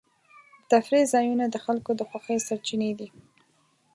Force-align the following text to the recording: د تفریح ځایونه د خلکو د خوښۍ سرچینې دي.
د 0.69 0.69
تفریح 0.71 1.05
ځایونه 1.13 1.45
د 1.49 1.55
خلکو 1.65 1.91
د 1.95 2.01
خوښۍ 2.09 2.37
سرچینې 2.47 2.91
دي. 2.99 3.09